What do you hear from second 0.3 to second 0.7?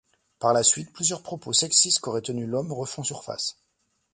Par la